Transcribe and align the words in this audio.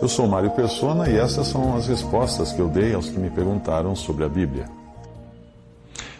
Eu 0.00 0.08
sou 0.08 0.28
Mário 0.28 0.50
Persona 0.50 1.08
e 1.08 1.16
essas 1.16 1.46
são 1.48 1.76
as 1.76 1.88
respostas 1.88 2.52
que 2.52 2.60
eu 2.60 2.68
dei 2.68 2.94
aos 2.94 3.08
que 3.08 3.18
me 3.18 3.30
perguntaram 3.30 3.96
sobre 3.96 4.24
a 4.24 4.28
Bíblia. 4.28 4.66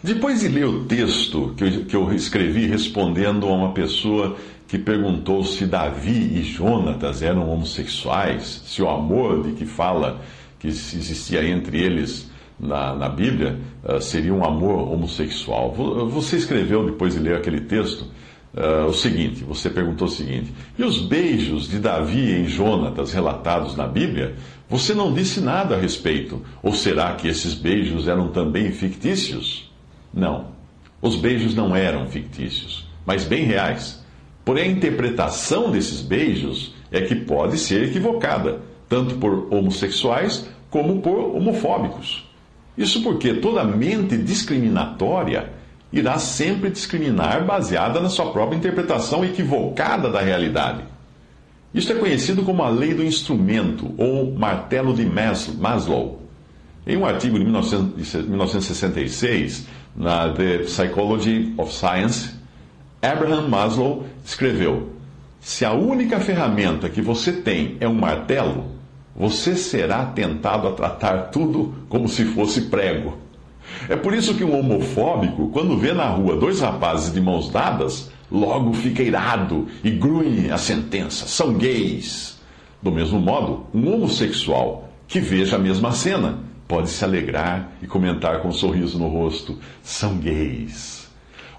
Depois 0.03 0.41
de 0.41 0.47
ler 0.47 0.65
o 0.65 0.85
texto 0.85 1.53
que 1.55 1.63
eu, 1.63 1.85
que 1.85 1.95
eu 1.95 2.13
escrevi 2.13 2.67
respondendo 2.67 3.47
a 3.47 3.51
uma 3.51 3.71
pessoa 3.73 4.35
que 4.67 4.77
perguntou 4.77 5.43
se 5.43 5.65
Davi 5.65 6.37
e 6.37 6.43
Jonatas 6.43 7.21
eram 7.21 7.49
homossexuais, 7.49 8.63
se 8.65 8.81
o 8.81 8.89
amor 8.89 9.43
de 9.43 9.53
que 9.53 9.65
fala 9.65 10.21
que 10.59 10.67
existia 10.67 11.47
entre 11.47 11.81
eles 11.81 12.29
na, 12.59 12.93
na 12.95 13.09
Bíblia 13.09 13.59
uh, 13.83 14.01
seria 14.01 14.33
um 14.33 14.43
amor 14.43 14.91
homossexual. 14.91 15.71
Você 16.09 16.37
escreveu, 16.37 16.85
depois 16.85 17.13
de 17.13 17.19
ler 17.19 17.35
aquele 17.35 17.61
texto, 17.61 18.05
uh, 18.57 18.87
o 18.87 18.93
seguinte: 18.93 19.43
você 19.43 19.69
perguntou 19.69 20.07
o 20.07 20.11
seguinte, 20.11 20.51
e 20.77 20.83
os 20.83 20.99
beijos 20.99 21.69
de 21.69 21.79
Davi 21.79 22.33
em 22.33 22.47
Jonatas 22.47 23.13
relatados 23.13 23.75
na 23.75 23.87
Bíblia? 23.87 24.35
Você 24.69 24.93
não 24.93 25.13
disse 25.13 25.39
nada 25.39 25.75
a 25.75 25.79
respeito. 25.79 26.41
Ou 26.61 26.73
será 26.73 27.13
que 27.13 27.27
esses 27.27 27.53
beijos 27.53 28.07
eram 28.07 28.29
também 28.29 28.71
fictícios? 28.71 29.71
Não. 30.13 30.47
Os 31.01 31.15
beijos 31.15 31.55
não 31.55 31.75
eram 31.75 32.07
fictícios, 32.07 32.85
mas 33.05 33.23
bem 33.23 33.45
reais. 33.45 34.03
Porém, 34.43 34.69
a 34.69 34.71
interpretação 34.71 35.71
desses 35.71 36.01
beijos 36.01 36.73
é 36.91 37.01
que 37.01 37.15
pode 37.15 37.57
ser 37.57 37.83
equivocada, 37.83 38.61
tanto 38.89 39.15
por 39.15 39.47
homossexuais 39.53 40.49
como 40.69 41.01
por 41.01 41.35
homofóbicos. 41.35 42.27
Isso 42.77 43.01
porque 43.03 43.35
toda 43.35 43.63
mente 43.63 44.17
discriminatória 44.17 45.51
irá 45.91 46.19
sempre 46.19 46.69
discriminar 46.69 47.45
baseada 47.45 47.99
na 47.99 48.09
sua 48.09 48.31
própria 48.31 48.57
interpretação 48.57 49.23
equivocada 49.23 50.09
da 50.09 50.21
realidade. 50.21 50.83
Isto 51.73 51.93
é 51.93 51.95
conhecido 51.95 52.43
como 52.43 52.61
a 52.63 52.69
lei 52.69 52.93
do 52.93 53.03
instrumento 53.03 53.93
ou 53.97 54.33
martelo 54.33 54.93
de 54.93 55.05
Maslow. 55.05 56.21
Em 56.85 56.97
um 56.97 57.05
artigo 57.05 57.37
de 57.37 57.45
1966, 57.45 59.67
na 59.95 60.29
The 60.29 60.59
Psychology 60.59 61.53
of 61.57 61.73
Science, 61.73 62.35
Abraham 63.01 63.49
Maslow 63.49 64.05
escreveu: 64.25 64.89
Se 65.39 65.65
a 65.65 65.73
única 65.73 66.19
ferramenta 66.19 66.89
que 66.89 67.01
você 67.01 67.31
tem 67.31 67.77
é 67.79 67.87
um 67.87 67.93
martelo, 67.93 68.75
você 69.15 69.55
será 69.55 70.05
tentado 70.05 70.67
a 70.67 70.71
tratar 70.71 71.29
tudo 71.29 71.73
como 71.89 72.07
se 72.07 72.25
fosse 72.25 72.61
prego. 72.61 73.26
É 73.89 73.95
por 73.95 74.13
isso 74.13 74.35
que 74.35 74.43
um 74.43 74.57
homofóbico, 74.57 75.49
quando 75.49 75.77
vê 75.77 75.93
na 75.93 76.07
rua 76.07 76.35
dois 76.35 76.59
rapazes 76.59 77.13
de 77.13 77.21
mãos 77.21 77.49
dadas, 77.49 78.09
logo 78.31 78.73
fica 78.73 79.01
irado 79.03 79.67
e 79.83 79.89
grunhe 79.89 80.51
a 80.51 80.57
sentença: 80.57 81.27
são 81.27 81.53
gays. 81.53 82.37
Do 82.81 82.91
mesmo 82.91 83.19
modo, 83.19 83.65
um 83.73 83.93
homossexual 83.93 84.89
que 85.07 85.19
veja 85.19 85.55
a 85.55 85.59
mesma 85.59 85.91
cena 85.91 86.39
pode 86.67 86.89
se 86.89 87.03
alegrar 87.03 87.71
e 87.81 87.87
comentar 87.87 88.41
com 88.41 88.49
um 88.49 88.53
sorriso 88.53 88.99
no 88.99 89.07
rosto: 89.07 89.57
são 89.81 90.17
gays. 90.17 91.07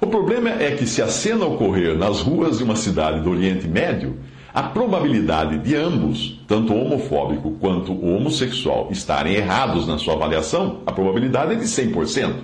O 0.01 0.07
problema 0.07 0.51
é 0.51 0.71
que, 0.71 0.87
se 0.87 1.03
a 1.03 1.09
cena 1.09 1.45
ocorrer 1.45 1.97
nas 1.97 2.21
ruas 2.21 2.59
de 2.59 2.65
uma 2.65 2.77
cidade 2.77 3.21
do 3.21 3.31
Oriente 3.31 3.67
Médio, 3.67 4.17
a 4.53 4.63
probabilidade 4.63 5.59
de 5.59 5.77
ambos, 5.77 6.41
tanto 6.47 6.73
o 6.73 6.85
homofóbico 6.85 7.53
quanto 7.61 7.93
o 7.93 8.17
homossexual, 8.17 8.89
estarem 8.91 9.35
errados 9.35 9.87
na 9.87 9.99
sua 9.99 10.15
avaliação, 10.15 10.81
a 10.87 10.93
probabilidade 10.93 11.53
é 11.53 11.57
de 11.57 11.65
100%. 11.65 12.35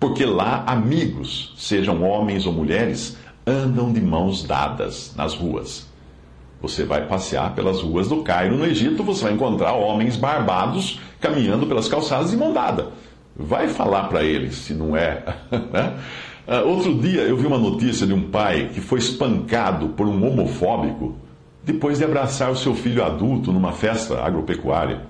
Porque 0.00 0.24
lá 0.24 0.64
amigos, 0.66 1.54
sejam 1.56 2.02
homens 2.02 2.46
ou 2.46 2.52
mulheres, 2.52 3.16
andam 3.46 3.92
de 3.92 4.00
mãos 4.00 4.42
dadas 4.42 5.14
nas 5.16 5.34
ruas. 5.34 5.86
Você 6.60 6.84
vai 6.84 7.06
passear 7.06 7.54
pelas 7.54 7.80
ruas 7.80 8.08
do 8.08 8.22
Cairo, 8.22 8.56
no 8.56 8.66
Egito, 8.66 9.04
você 9.04 9.24
vai 9.24 9.32
encontrar 9.32 9.74
homens 9.74 10.16
barbados 10.16 11.00
caminhando 11.20 11.66
pelas 11.66 11.88
calçadas 11.88 12.30
de 12.30 12.36
mão 12.36 12.52
dada. 12.52 12.88
Vai 13.36 13.68
falar 13.68 14.08
para 14.08 14.24
eles 14.24 14.56
se 14.56 14.74
não 14.74 14.96
é. 14.96 15.22
Né? 15.72 15.94
Uh, 16.48 16.66
outro 16.66 16.94
dia 16.94 17.20
eu 17.20 17.36
vi 17.36 17.46
uma 17.46 17.58
notícia 17.58 18.06
de 18.06 18.14
um 18.14 18.30
pai 18.30 18.70
que 18.72 18.80
foi 18.80 18.98
espancado 18.98 19.90
por 19.90 20.08
um 20.08 20.26
homofóbico 20.26 21.14
depois 21.68 21.98
de 21.98 22.04
abraçar 22.04 22.50
o 22.50 22.56
seu 22.56 22.74
filho 22.74 23.04
adulto 23.04 23.52
numa 23.52 23.72
festa 23.72 24.22
agropecuária. 24.24 25.02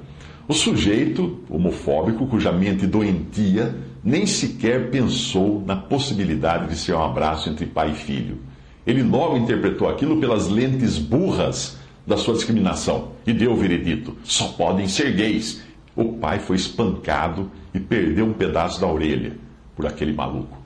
O 0.49 0.53
sujeito 0.53 1.39
homofóbico, 1.49 2.27
cuja 2.27 2.51
mente 2.51 2.85
doentia, 2.85 3.77
nem 4.03 4.27
sequer 4.27 4.91
pensou 4.91 5.63
na 5.65 5.77
possibilidade 5.77 6.69
de 6.69 6.77
ser 6.77 6.95
um 6.95 7.05
abraço 7.05 7.49
entre 7.49 7.65
pai 7.65 7.93
e 7.93 7.95
filho. 7.95 8.39
Ele 8.85 9.05
logo 9.05 9.37
interpretou 9.37 9.89
aquilo 9.89 10.19
pelas 10.19 10.49
lentes 10.49 10.99
burras 10.99 11.79
da 12.05 12.17
sua 12.17 12.35
discriminação 12.35 13.13
e 13.25 13.33
deu 13.33 13.53
o 13.53 13.57
veredito: 13.57 14.17
só 14.25 14.49
podem 14.49 14.89
ser 14.89 15.13
gays. 15.13 15.63
O 15.95 16.15
pai 16.15 16.41
foi 16.41 16.57
espancado 16.57 17.53
e 17.73 17.79
perdeu 17.79 18.27
um 18.27 18.33
pedaço 18.33 18.81
da 18.81 18.89
orelha 18.89 19.37
por 19.77 19.87
aquele 19.87 20.13
maluco. 20.13 20.59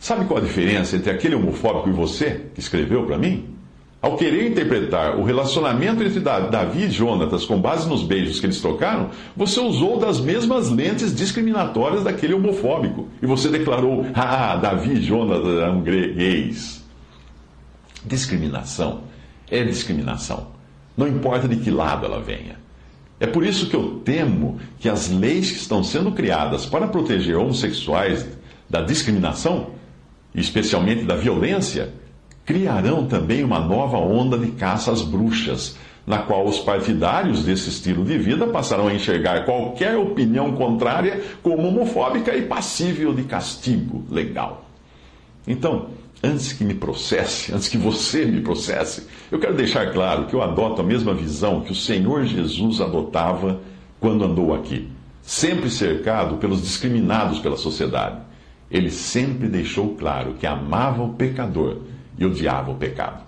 Sabe 0.00 0.24
qual 0.24 0.40
a 0.40 0.42
diferença 0.42 0.96
entre 0.96 1.12
aquele 1.12 1.36
homofóbico 1.36 1.88
e 1.88 1.92
você, 1.92 2.46
que 2.54 2.60
escreveu 2.60 3.04
para 3.06 3.18
mim? 3.18 3.57
Ao 4.00 4.16
querer 4.16 4.48
interpretar 4.48 5.18
o 5.18 5.24
relacionamento 5.24 6.02
entre 6.04 6.20
Davi 6.20 6.84
e 6.84 6.90
Jonatas 6.90 7.44
com 7.44 7.60
base 7.60 7.88
nos 7.88 8.04
beijos 8.04 8.38
que 8.38 8.46
eles 8.46 8.60
trocaram, 8.60 9.10
você 9.36 9.58
usou 9.58 9.98
das 9.98 10.20
mesmas 10.20 10.70
lentes 10.70 11.12
discriminatórias 11.14 12.04
daquele 12.04 12.32
homofóbico. 12.32 13.08
E 13.20 13.26
você 13.26 13.48
declarou: 13.48 14.06
Ah, 14.14 14.54
Davi 14.54 14.92
e 14.92 15.02
Jonatas 15.02 15.58
eram 15.60 15.80
gays. 15.82 16.84
Discriminação 18.04 19.02
é 19.50 19.64
discriminação. 19.64 20.46
Não 20.96 21.08
importa 21.08 21.48
de 21.48 21.56
que 21.56 21.70
lado 21.70 22.06
ela 22.06 22.20
venha. 22.20 22.56
É 23.18 23.26
por 23.26 23.44
isso 23.44 23.68
que 23.68 23.74
eu 23.74 24.00
temo 24.04 24.60
que 24.78 24.88
as 24.88 25.10
leis 25.10 25.50
que 25.50 25.58
estão 25.58 25.82
sendo 25.82 26.12
criadas 26.12 26.66
para 26.66 26.86
proteger 26.86 27.36
homossexuais 27.36 28.24
da 28.70 28.80
discriminação 28.80 29.78
especialmente 30.34 31.04
da 31.04 31.16
violência, 31.16 31.92
criarão 32.48 33.04
também 33.04 33.44
uma 33.44 33.60
nova 33.60 33.98
onda 33.98 34.38
de 34.38 34.52
caça 34.52 34.90
às 34.90 35.02
bruxas, 35.02 35.76
na 36.06 36.16
qual 36.16 36.46
os 36.46 36.58
partidários 36.58 37.44
desse 37.44 37.68
estilo 37.68 38.02
de 38.06 38.16
vida 38.16 38.46
passarão 38.46 38.88
a 38.88 38.94
enxergar 38.94 39.44
qualquer 39.44 39.98
opinião 39.98 40.52
contrária 40.52 41.22
como 41.42 41.68
homofóbica 41.68 42.34
e 42.34 42.46
passível 42.46 43.12
de 43.12 43.24
castigo 43.24 44.02
legal. 44.10 44.64
Então, 45.46 45.88
antes 46.22 46.54
que 46.54 46.64
me 46.64 46.72
processe, 46.72 47.52
antes 47.52 47.68
que 47.68 47.76
você 47.76 48.24
me 48.24 48.40
processe, 48.40 49.06
eu 49.30 49.38
quero 49.38 49.54
deixar 49.54 49.92
claro 49.92 50.24
que 50.24 50.32
eu 50.32 50.40
adoto 50.40 50.80
a 50.80 50.84
mesma 50.84 51.12
visão 51.12 51.60
que 51.60 51.72
o 51.72 51.76
Senhor 51.76 52.24
Jesus 52.24 52.80
adotava 52.80 53.60
quando 54.00 54.24
andou 54.24 54.54
aqui, 54.54 54.88
sempre 55.20 55.68
cercado 55.68 56.38
pelos 56.38 56.62
discriminados 56.62 57.40
pela 57.40 57.58
sociedade 57.58 58.26
ele 58.70 58.90
sempre 58.90 59.48
deixou 59.48 59.94
claro 59.94 60.34
que 60.34 60.46
amava 60.46 61.02
o 61.02 61.14
pecador 61.14 61.78
e 62.18 62.26
odiava 62.26 62.70
o 62.70 62.74
pecado. 62.74 63.22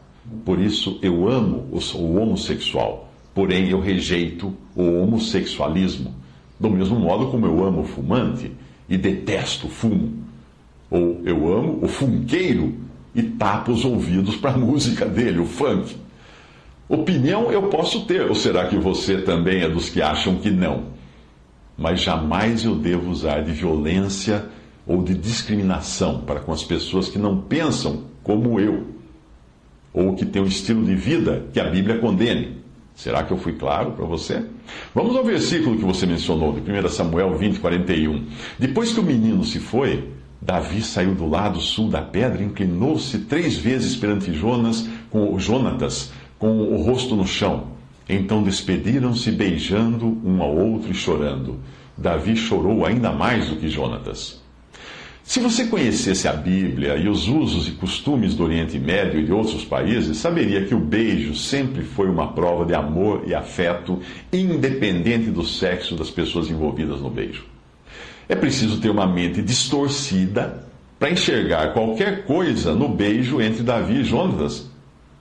Por 0.45 0.59
isso 0.59 0.99
eu 1.03 1.29
amo 1.29 1.69
o 1.73 2.17
homossexual, 2.17 3.11
porém 3.35 3.69
eu 3.69 3.81
rejeito 3.81 4.55
o 4.75 5.03
homossexualismo, 5.03 6.15
do 6.59 6.71
mesmo 6.71 6.99
modo 6.99 7.29
como 7.29 7.47
eu 7.47 7.65
amo 7.65 7.83
o 7.83 7.87
fumante 7.87 8.53
e 8.89 8.97
detesto 8.97 9.67
o 9.67 9.71
fumo. 9.71 10.13
Ou 10.91 11.21
eu 11.25 11.53
amo 11.53 11.79
o 11.83 11.89
funkeiro 11.89 12.75
e 13.15 13.23
tapo 13.23 13.73
os 13.73 13.85
ouvidos 13.85 14.37
para 14.37 14.53
a 14.53 14.59
música 14.59 15.07
dele, 15.07 15.39
o 15.39 15.47
funk. 15.47 15.97
Opinião 16.89 17.53
eu 17.53 17.69
posso 17.69 18.05
ter, 18.05 18.29
ou 18.29 18.35
será 18.35 18.67
que 18.67 18.77
você 18.77 19.23
também 19.23 19.63
é 19.63 19.69
dos 19.69 19.89
que 19.89 20.03
acham 20.03 20.37
que 20.37 20.51
não? 20.51 20.87
Mas 21.79 22.01
jamais 22.01 22.65
eu 22.65 22.75
devo 22.75 23.11
usar 23.11 23.43
de 23.43 23.53
violência 23.53 24.47
ou 24.87 25.03
de 25.03 25.15
discriminação 25.15 26.21
para 26.23 26.41
com 26.41 26.53
as 26.53 26.65
pessoas 26.65 27.09
que 27.09 27.19
não 27.19 27.41
pensam 27.41 28.10
como 28.23 28.61
eu, 28.61 28.87
ou 29.93 30.15
que 30.15 30.25
têm 30.25 30.43
um 30.43 30.47
estilo 30.47 30.85
de 30.85 30.95
vida 30.95 31.47
que 31.53 31.61
a 31.61 31.65
Bíblia 31.65 31.99
condene. 31.99 32.61
Será 32.95 33.23
que 33.23 33.33
eu 33.33 33.39
fui 33.39 33.55
claro 33.55 33.93
para 33.93 34.05
você? 34.05 34.45
Vamos 34.95 35.17
ao 35.17 35.25
versículo 35.25 35.77
que 35.77 35.85
você 35.85 36.07
mencionou, 36.07 36.53
de 36.53 36.61
1 36.61 36.89
Samuel 36.89 37.37
20, 37.37 37.59
41. 37.59 38.27
Depois 38.59 38.93
que 38.93 39.01
o 39.01 39.03
menino 39.03 39.43
se 39.45 39.59
foi, 39.59 40.11
Davi 40.41 40.83
saiu 40.83 41.15
do 41.15 41.27
lado 41.27 41.61
sul 41.61 41.89
da 41.89 42.03
pedra, 42.03 42.43
inclinou-se 42.43 43.19
três 43.21 43.57
vezes 43.57 43.97
perante 43.97 44.33
Jonas, 44.33 44.89
com 45.11 45.39
Jonatas, 45.39 46.13
com 46.39 46.61
o 46.61 46.83
rosto 46.83 47.17
no 47.17 47.27
chão. 47.27 47.69
Então 48.09 48.43
despediram-se 48.43 49.31
beijando 49.31 50.19
um 50.25 50.43
ao 50.43 50.55
outro 50.55 50.91
e 50.91 50.95
chorando. 50.95 51.59
Davi 51.97 52.37
chorou 52.37 52.85
ainda 52.85 53.13
mais 53.13 53.49
do 53.49 53.57
que 53.57 53.69
Jonatas. 53.69 54.43
Se 55.31 55.39
você 55.39 55.67
conhecesse 55.67 56.27
a 56.27 56.33
Bíblia 56.33 56.97
e 56.97 57.09
os 57.09 57.29
usos 57.29 57.69
e 57.69 57.71
costumes 57.71 58.35
do 58.35 58.43
Oriente 58.43 58.81
Médio 58.81 59.21
e 59.21 59.25
de 59.25 59.33
outros 59.33 59.65
países, 59.65 60.17
saberia 60.17 60.65
que 60.65 60.75
o 60.75 60.81
beijo 60.81 61.37
sempre 61.37 61.85
foi 61.85 62.09
uma 62.09 62.33
prova 62.33 62.67
de 62.67 62.75
amor 62.75 63.23
e 63.25 63.33
afeto, 63.33 64.01
independente 64.33 65.31
do 65.31 65.45
sexo 65.45 65.95
das 65.95 66.11
pessoas 66.11 66.51
envolvidas 66.51 67.01
no 67.01 67.09
beijo. 67.09 67.45
É 68.29 68.35
preciso 68.35 68.81
ter 68.81 68.91
uma 68.91 69.07
mente 69.07 69.41
distorcida 69.41 70.67
para 70.99 71.13
enxergar 71.13 71.75
qualquer 71.75 72.25
coisa 72.25 72.75
no 72.75 72.89
beijo 72.89 73.41
entre 73.41 73.63
Davi 73.63 74.01
e 74.01 74.05
Jonatas 74.05 74.69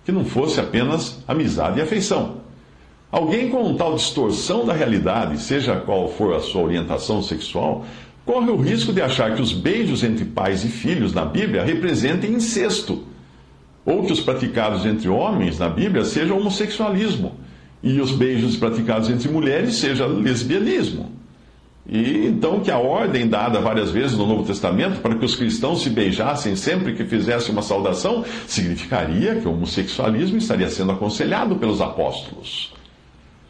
que 0.04 0.12
não 0.12 0.26
fosse 0.26 0.60
apenas 0.60 1.24
amizade 1.28 1.78
e 1.78 1.84
afeição. 1.84 2.40
Alguém 3.12 3.50
com 3.50 3.76
tal 3.76 3.96
distorção 3.96 4.66
da 4.66 4.74
realidade, 4.74 5.40
seja 5.40 5.76
qual 5.76 6.08
for 6.08 6.36
a 6.36 6.40
sua 6.40 6.64
orientação 6.64 7.22
sexual, 7.22 7.86
corre 8.30 8.52
o 8.52 8.58
risco 8.58 8.94
de 8.94 9.02
achar 9.02 9.34
que 9.34 9.42
os 9.42 9.52
beijos 9.52 10.04
entre 10.04 10.24
pais 10.24 10.64
e 10.64 10.68
filhos 10.68 11.16
na 11.16 11.26
Bíblia 11.26 11.64
representem 11.64 12.34
incesto, 12.34 13.04
ou 13.84 14.04
que 14.04 14.14
os 14.14 14.20
praticados 14.20 14.86
entre 14.86 15.10
homens 15.10 15.58
na 15.58 15.68
Bíblia 15.68 16.06
sejam 16.06 16.38
homossexualismo, 16.38 17.36
e 17.82 18.00
os 18.00 18.12
beijos 18.12 18.56
praticados 18.56 19.10
entre 19.10 19.28
mulheres 19.30 19.78
seja 19.78 20.06
lesbianismo. 20.06 21.12
E 21.88 22.28
então 22.28 22.60
que 22.60 22.70
a 22.70 22.78
ordem 22.78 23.28
dada 23.28 23.60
várias 23.60 23.90
vezes 23.90 24.16
no 24.16 24.28
Novo 24.28 24.44
Testamento 24.44 25.02
para 25.02 25.16
que 25.16 25.26
os 25.26 25.36
cristãos 25.36 25.82
se 25.82 25.90
beijassem 25.90 26.56
sempre 26.56 26.94
que 26.94 27.06
fizessem 27.06 27.52
uma 27.52 27.64
saudação 27.64 28.24
significaria 28.46 29.38
que 29.38 29.48
o 29.48 29.54
homossexualismo 29.54 30.38
estaria 30.38 30.70
sendo 30.70 30.92
aconselhado 30.92 31.56
pelos 31.56 31.82
apóstolos. 31.82 32.76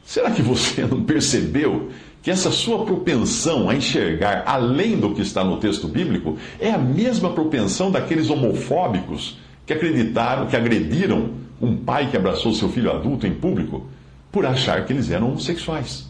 Será 0.06 0.32
que 0.32 0.42
você 0.42 0.88
não 0.90 1.04
percebeu 1.04 1.90
que 2.30 2.34
essa 2.34 2.52
sua 2.52 2.86
propensão 2.86 3.72
a 3.72 3.76
enxergar 3.76 4.44
além 4.46 5.00
do 5.00 5.16
que 5.16 5.22
está 5.24 5.44
no 5.44 5.58
texto 5.58 5.88
bíblico 5.88 6.38
é 6.60 6.70
a 6.70 6.78
mesma 6.78 7.32
propensão 7.32 7.90
daqueles 7.90 8.30
homofóbicos 8.30 9.40
que 9.66 9.74
acreditaram, 9.74 10.46
que 10.46 10.56
agrediram 10.56 11.32
um 11.60 11.76
pai 11.76 12.08
que 12.12 12.16
abraçou 12.16 12.54
seu 12.54 12.70
filho 12.70 12.92
adulto 12.92 13.26
em 13.26 13.34
público 13.34 13.88
por 14.32 14.46
achar 14.46 14.86
que 14.86 14.94
eles 14.94 15.10
eram 15.10 15.30
homossexuais? 15.30 16.08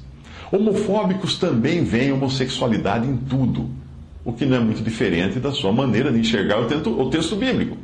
Homofóbicos 0.51 1.37
também 1.37 1.85
veem 1.85 2.11
homossexualidade 2.11 3.07
em 3.07 3.15
tudo, 3.15 3.69
o 4.25 4.33
que 4.33 4.45
não 4.45 4.57
é 4.57 4.59
muito 4.59 4.83
diferente 4.83 5.39
da 5.39 5.53
sua 5.53 5.71
maneira 5.71 6.11
de 6.11 6.19
enxergar 6.19 6.59
o 6.59 6.65
texto, 6.65 6.99
o 6.99 7.09
texto 7.09 7.37
bíblico. 7.37 7.77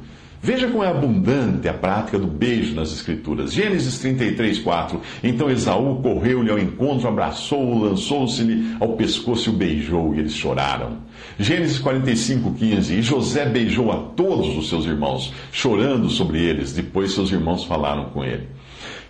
Veja 0.45 0.67
como 0.67 0.83
é 0.83 0.87
abundante 0.87 1.67
a 1.67 1.73
prática 1.73 2.19
do 2.19 2.27
beijo 2.27 2.75
nas 2.75 2.91
Escrituras. 2.91 3.51
Gênesis 3.51 3.97
33, 3.97 4.59
4. 4.59 5.01
Então 5.23 5.49
Esaú 5.49 5.99
correu-lhe 6.03 6.51
ao 6.51 6.59
encontro, 6.59 7.07
abraçou-o, 7.07 7.79
lançou-se-lhe 7.79 8.75
ao 8.79 8.89
pescoço 8.89 9.49
e 9.49 9.51
o 9.51 9.55
beijou, 9.55 10.13
e 10.13 10.19
eles 10.19 10.35
choraram. 10.35 10.99
Gênesis 11.39 11.79
45, 11.79 12.53
15. 12.53 12.93
E 12.93 13.01
José 13.01 13.47
beijou 13.47 13.91
a 13.91 13.97
todos 13.97 14.55
os 14.55 14.69
seus 14.69 14.85
irmãos, 14.85 15.33
chorando 15.51 16.11
sobre 16.11 16.43
eles. 16.43 16.73
Depois 16.73 17.15
seus 17.15 17.31
irmãos 17.31 17.63
falaram 17.63 18.05
com 18.11 18.23
ele. 18.23 18.43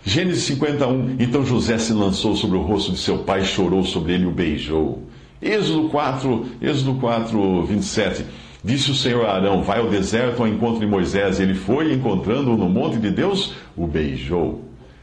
Gênesis 0.06 0.44
51. 0.44 1.16
Então 1.18 1.44
José 1.44 1.76
se 1.76 1.92
lançou 1.92 2.34
sobre 2.34 2.56
o 2.56 2.62
rosto 2.62 2.92
de 2.92 2.98
seu 2.98 3.18
pai, 3.18 3.44
chorou 3.44 3.84
sobre 3.84 4.14
ele 4.14 4.24
e 4.24 4.28
o 4.28 4.30
beijou. 4.30 5.02
Êxodo 5.42 5.90
4, 5.90 6.46
Êxodo 6.62 6.94
4, 6.94 7.66
27. 7.66 8.24
Disse 8.66 8.90
o 8.90 8.94
Senhor 8.96 9.24
a 9.24 9.36
Arão: 9.36 9.62
Vai 9.62 9.78
ao 9.78 9.88
deserto 9.88 10.42
ao 10.42 10.48
encontro 10.48 10.80
de 10.80 10.86
Moisés. 10.88 11.38
Ele 11.38 11.54
foi, 11.54 11.92
encontrando-o 11.92 12.56
no 12.56 12.68
monte 12.68 12.98
de 12.98 13.12
Deus, 13.12 13.54
o 13.76 13.86
beijou. 13.86 14.60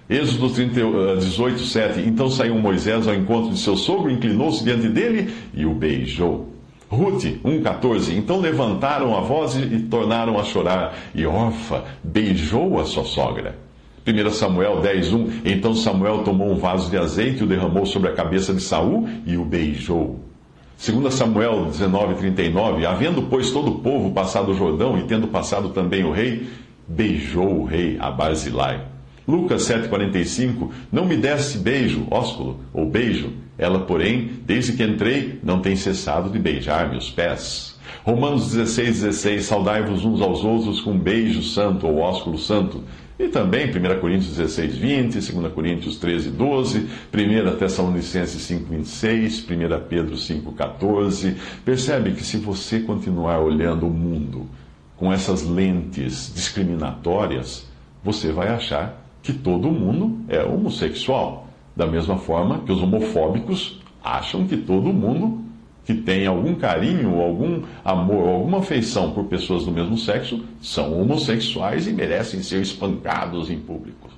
Êxodo 0.09 0.49
18, 0.49 1.59
7. 1.61 1.99
Eh, 2.01 2.03
então 2.05 2.29
saiu 2.29 2.55
Moisés 2.59 3.07
ao 3.07 3.15
encontro 3.15 3.51
de 3.51 3.59
seu 3.59 3.77
sogro, 3.77 4.11
inclinou-se 4.11 4.65
diante 4.65 4.89
dele 4.89 5.33
e 5.53 5.65
o 5.65 5.73
beijou. 5.73 6.49
Ruth 6.89 7.23
1,14. 7.23 8.13
Então 8.17 8.41
levantaram 8.41 9.17
a 9.17 9.21
voz 9.21 9.55
e 9.55 9.79
tornaram 9.89 10.37
a 10.37 10.43
chorar, 10.43 10.93
e 11.15 11.25
Orfa 11.25 11.85
beijou 12.03 12.81
a 12.81 12.83
sua 12.83 13.05
sogra. 13.05 13.55
1 14.05 14.29
Samuel 14.31 14.81
10:1 14.81 15.39
Então 15.45 15.73
Samuel 15.73 16.23
tomou 16.23 16.51
um 16.51 16.57
vaso 16.57 16.91
de 16.91 16.97
azeite 16.97 17.39
e 17.39 17.43
o 17.45 17.47
derramou 17.47 17.85
sobre 17.85 18.09
a 18.09 18.13
cabeça 18.13 18.53
de 18.53 18.61
Saul 18.61 19.07
e 19.25 19.37
o 19.37 19.45
beijou. 19.45 20.32
2 20.85 21.13
Samuel 21.13 21.67
19:39 21.67 22.85
Havendo 22.85 23.21
pois 23.23 23.51
todo 23.51 23.71
o 23.71 23.79
povo 23.79 24.11
passado 24.11 24.51
o 24.51 24.53
Jordão 24.53 24.97
e 24.97 25.03
tendo 25.03 25.29
passado 25.29 25.69
também 25.69 26.03
o 26.03 26.11
rei, 26.11 26.45
beijou 26.85 27.61
o 27.61 27.63
rei 27.63 27.95
a 28.01 28.11
Barzilai. 28.11 28.81
Lucas 29.25 29.61
7,45 29.63 30.71
Não 30.91 31.05
me 31.05 31.15
desse 31.15 31.57
beijo, 31.57 32.05
ósculo, 32.11 32.59
ou 32.73 32.85
beijo. 32.85 33.31
Ela, 33.57 33.79
porém, 33.79 34.31
desde 34.45 34.73
que 34.73 34.83
entrei, 34.83 35.39
não 35.41 35.61
tem 35.61 35.73
cessado 35.77 36.29
de 36.29 36.37
beijar 36.37 36.89
meus 36.89 37.09
pés. 37.09 37.79
Romanos 38.03 38.51
16, 38.51 39.03
16 39.03 39.45
Saudai-vos 39.45 40.03
uns 40.03 40.19
aos 40.19 40.43
outros 40.43 40.81
com 40.81 40.97
beijo 40.97 41.41
santo 41.43 41.87
ou 41.87 41.99
ósculo 41.99 42.37
santo. 42.37 42.83
E 43.17 43.27
também 43.27 43.67
1 43.67 43.99
Coríntios 43.99 44.35
16, 44.35 44.75
20, 44.75 45.31
2 45.31 45.53
Coríntios 45.53 45.97
13, 45.97 46.31
12, 46.31 46.87
1 47.13 47.57
Tessalonicenses 47.57 48.41
5, 48.41 48.65
26, 48.69 49.47
1 49.49 49.87
Pedro 49.87 50.17
5, 50.17 50.51
14. 50.53 51.37
Percebe 51.63 52.13
que 52.13 52.23
se 52.23 52.37
você 52.37 52.79
continuar 52.79 53.39
olhando 53.39 53.85
o 53.85 53.91
mundo 53.91 54.47
com 54.97 55.13
essas 55.13 55.43
lentes 55.43 56.31
discriminatórias, 56.33 57.67
você 58.03 58.31
vai 58.31 58.47
achar 58.47 59.03
que 59.21 59.31
todo 59.31 59.71
mundo 59.71 60.19
é 60.27 60.43
homossexual. 60.43 61.47
Da 61.75 61.85
mesma 61.85 62.17
forma 62.17 62.59
que 62.59 62.71
os 62.71 62.81
homofóbicos 62.81 63.79
acham 64.03 64.45
que 64.45 64.57
todo 64.57 64.93
mundo 64.93 65.43
que 65.85 65.93
tem 65.93 66.25
algum 66.25 66.55
carinho, 66.55 67.19
algum 67.19 67.63
amor, 67.83 68.27
alguma 68.27 68.59
afeição 68.59 69.11
por 69.11 69.25
pessoas 69.25 69.65
do 69.65 69.71
mesmo 69.71 69.97
sexo, 69.97 70.43
são 70.61 70.99
homossexuais 70.99 71.87
e 71.87 71.93
merecem 71.93 72.41
ser 72.41 72.61
espancados 72.61 73.49
em 73.49 73.59
público. 73.59 74.09